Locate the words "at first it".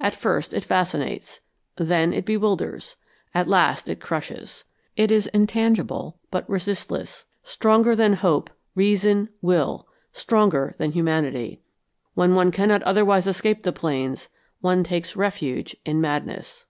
0.00-0.64